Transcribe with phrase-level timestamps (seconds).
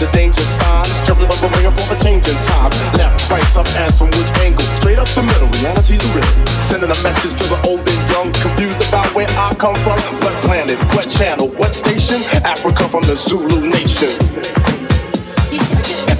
[0.00, 0.84] the danger sign.
[1.04, 2.70] Jumping up a ringer for a change in time.
[2.96, 4.64] Left, right, up, and from which angle?
[4.76, 6.36] Straight up the middle, reality's a riddle.
[6.60, 9.98] Sending a message to the old and young, confused about where I come from.
[10.20, 12.20] What planet, what channel, what station?
[12.44, 14.12] Africa from the Zulu nation.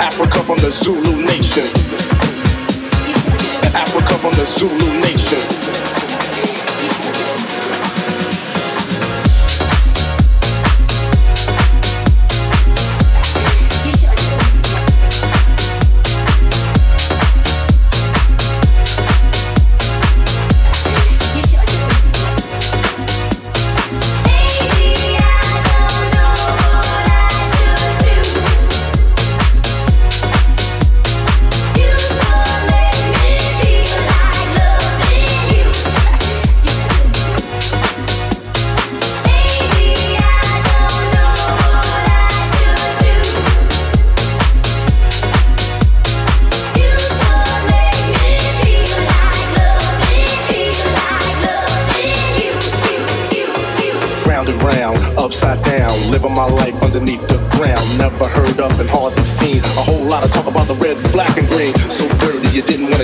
[0.01, 1.67] Africa from the Zulu nation.
[3.77, 5.66] Africa from the Zulu nation.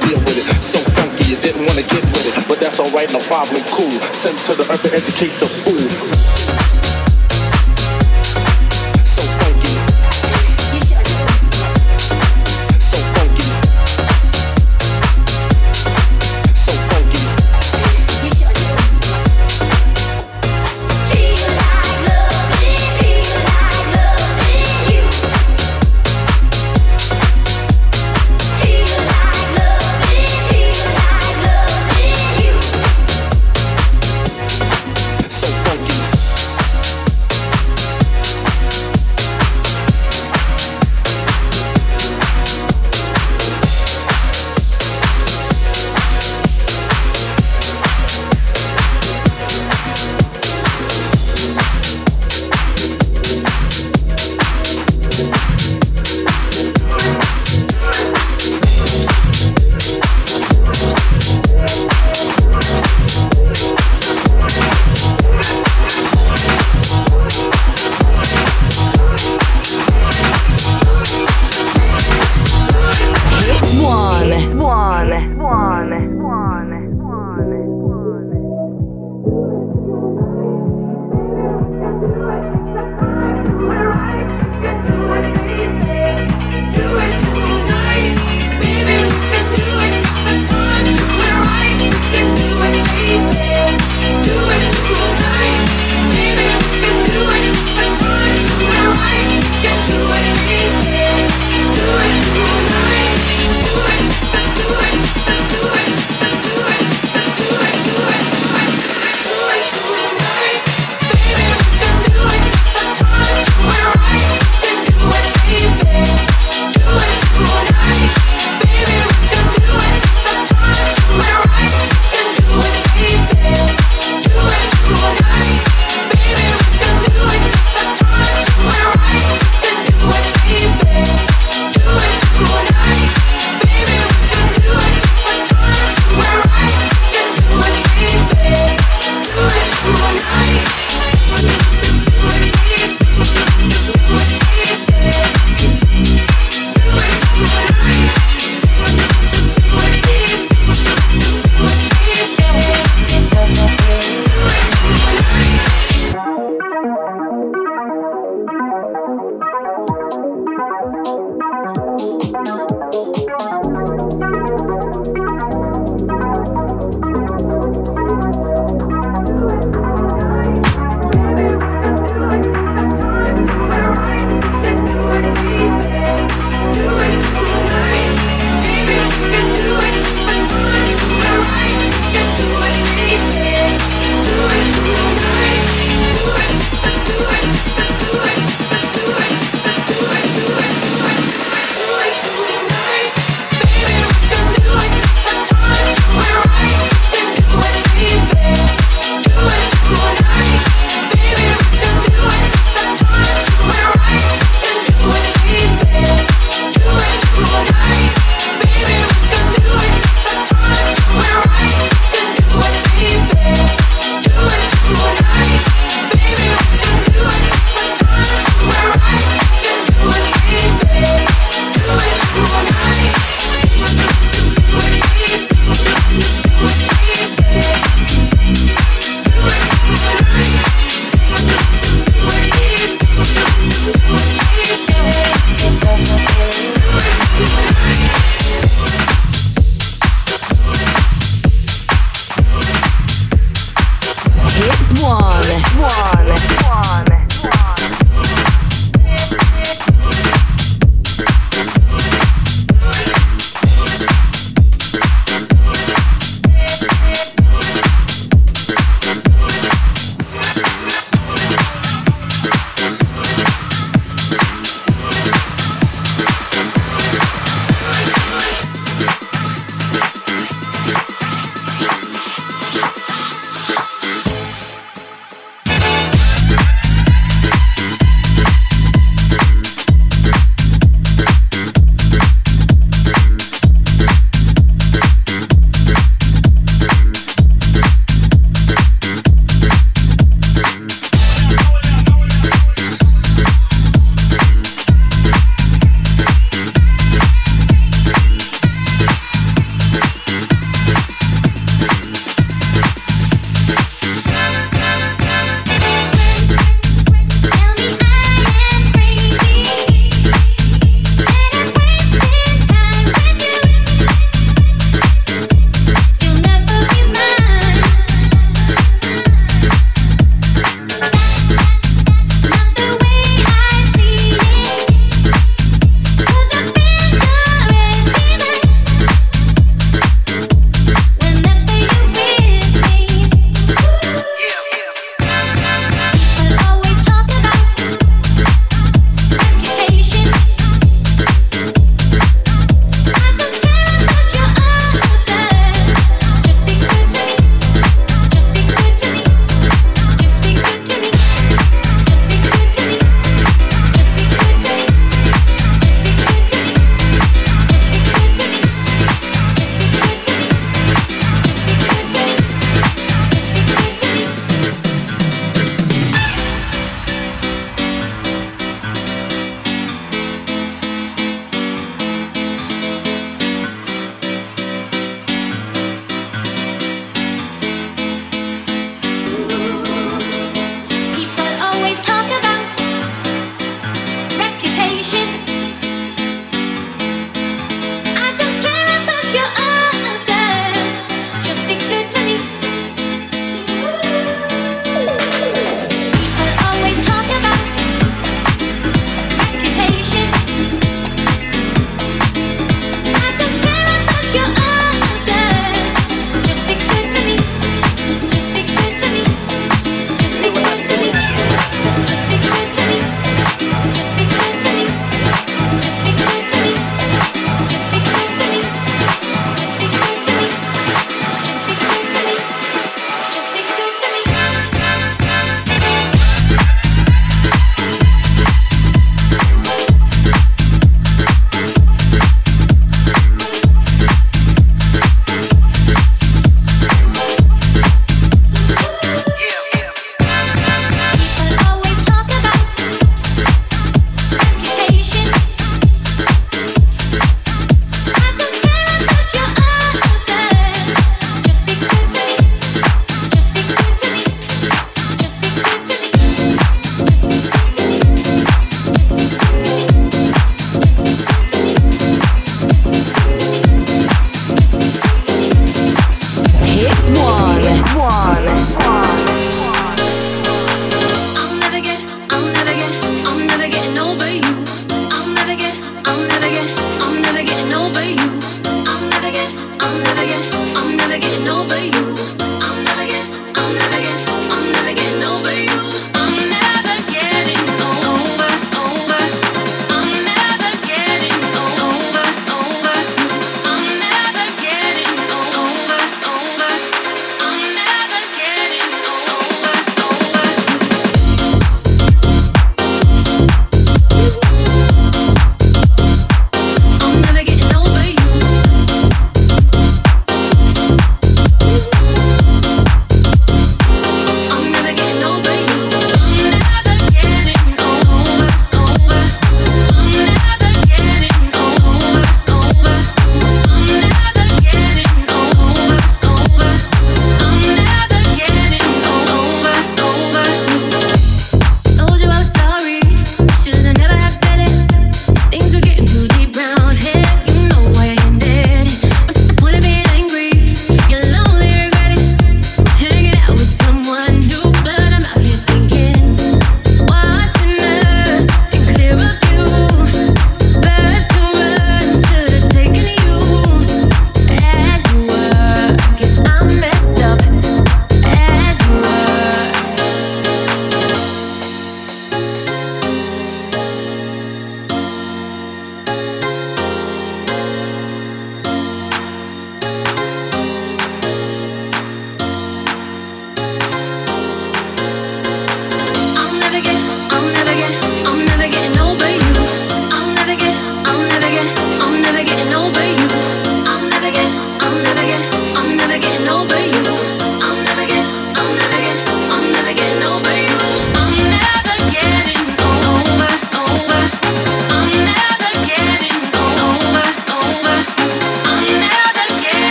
[0.00, 0.46] deal with it.
[0.62, 2.48] So funky, you didn't want to get with it.
[2.48, 3.90] But that's alright, no problem, cool.
[4.14, 6.63] Sent to the earth to educate the fool.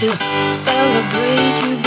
[0.00, 0.08] To
[0.50, 1.79] celebrate you,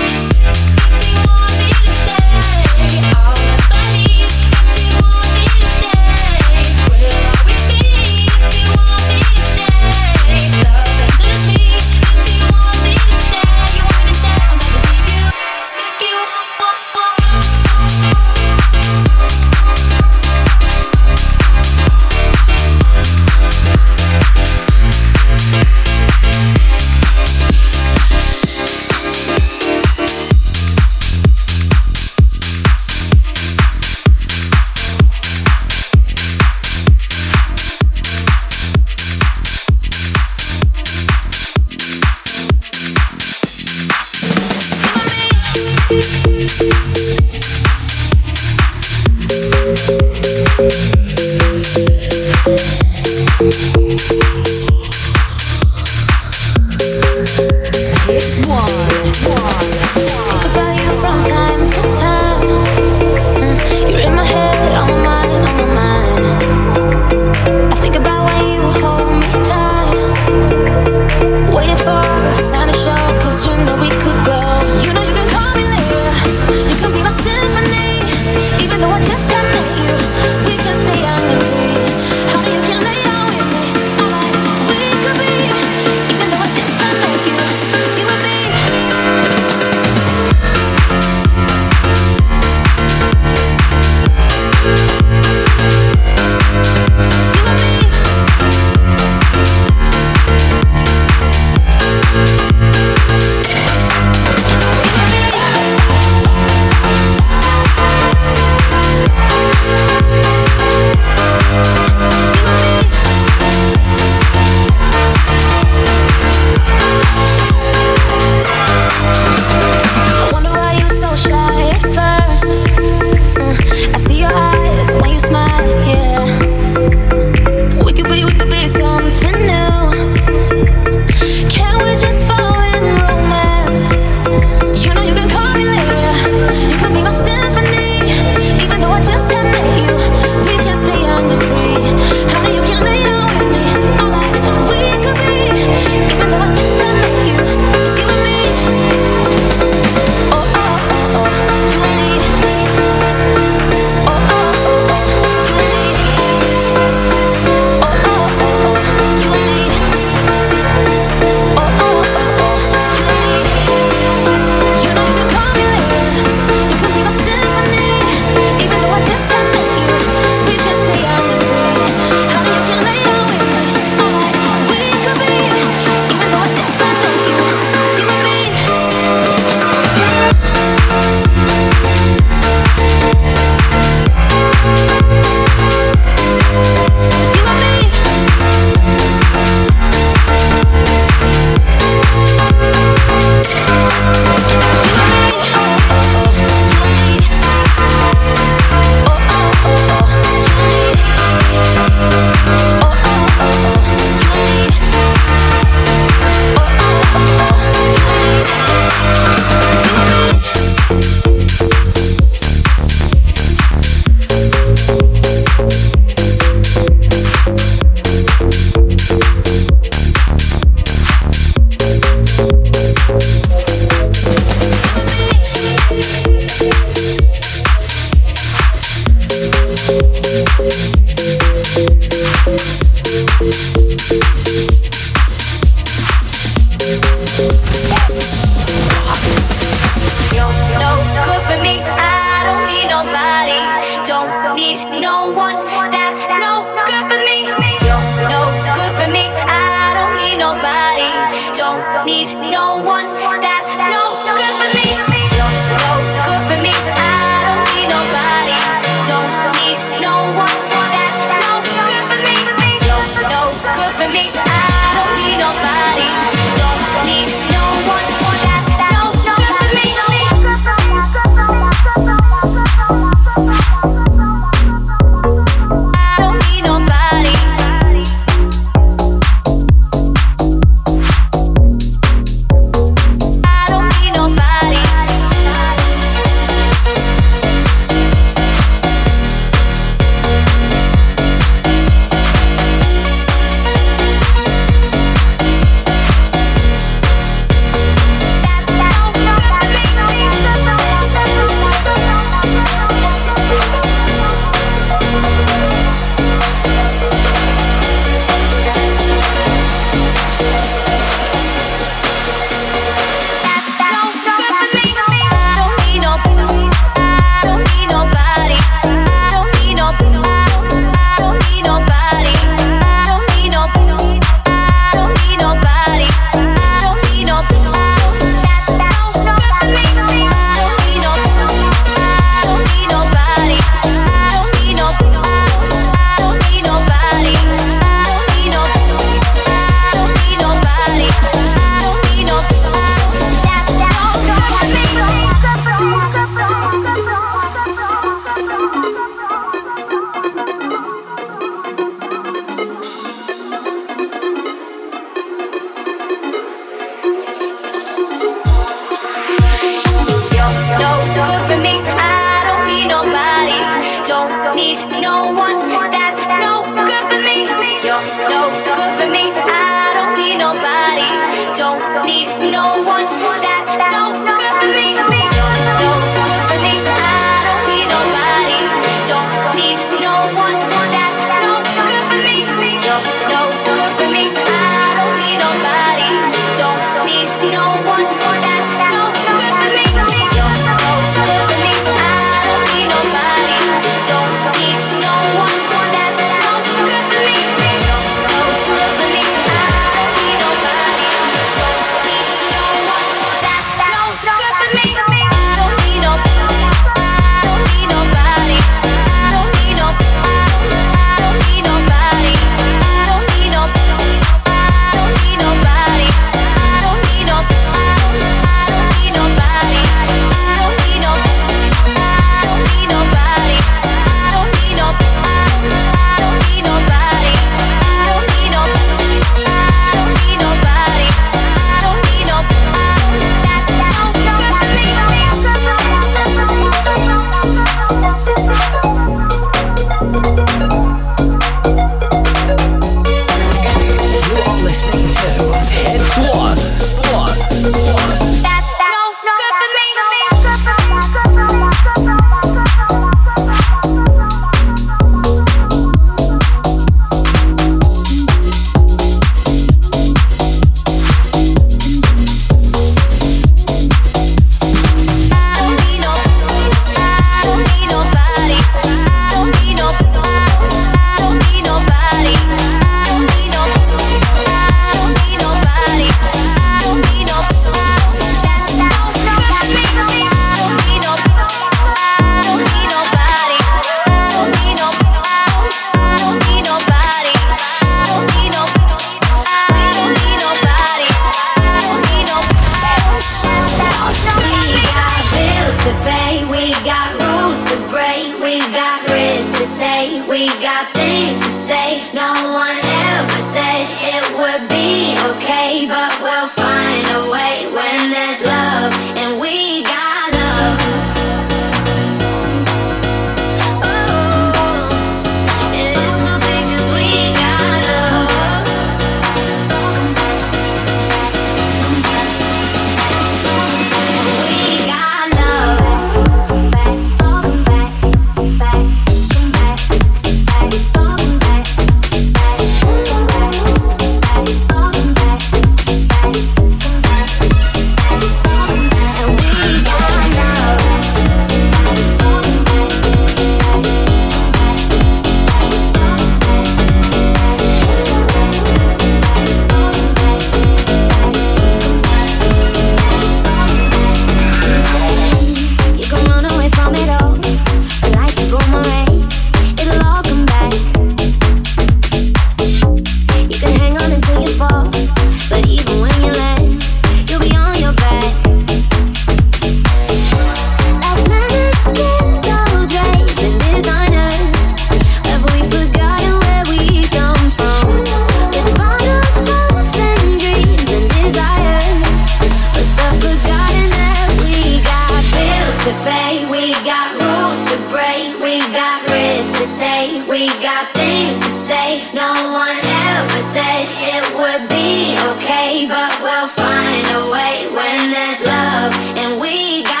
[588.73, 592.01] got risks to take, we got things to say.
[592.13, 592.79] No one
[593.11, 599.39] ever said it would be okay, but we'll find a way when there's love and
[599.39, 600.00] we got.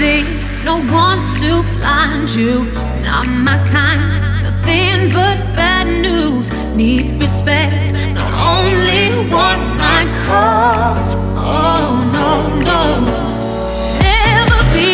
[0.00, 0.24] see.
[0.64, 2.64] No one to blind you,
[3.08, 4.42] not my kind.
[4.46, 6.46] Nothing but bad news.
[6.74, 9.02] Need respect, Not only
[9.44, 9.62] one
[9.98, 11.12] I cause.
[11.36, 12.30] Oh no
[12.68, 12.82] no.
[14.06, 14.90] Never be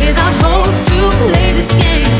[0.00, 2.11] without hope to play this game.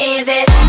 [0.00, 0.65] is it?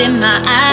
[0.00, 0.69] In my eyes.